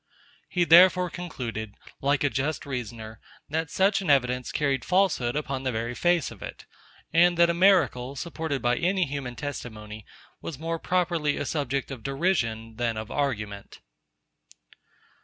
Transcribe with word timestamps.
He 0.49 0.63
therefore 0.63 1.11
concluded, 1.11 1.75
like 2.01 2.23
a 2.23 2.31
just 2.31 2.65
reasoner, 2.65 3.21
that 3.49 3.69
such 3.69 4.01
an 4.01 4.09
evidence 4.09 4.51
carried 4.51 4.83
falsehood 4.83 5.35
upon 5.35 5.61
the 5.61 5.71
very 5.71 5.93
face 5.93 6.31
of 6.31 6.41
it, 6.41 6.65
and 7.13 7.37
that 7.37 7.51
a 7.51 7.53
miracle, 7.53 8.15
supported 8.15 8.63
by 8.63 8.77
any 8.77 9.05
human 9.05 9.35
testimony, 9.35 10.03
was 10.41 10.57
more 10.57 10.79
properly 10.79 11.37
a 11.37 11.45
subject 11.45 11.91
of 11.91 12.01
derision 12.01 12.77
than 12.77 12.97
of 12.97 13.11
argument. 13.11 13.81